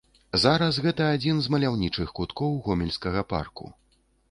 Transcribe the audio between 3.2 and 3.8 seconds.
парку.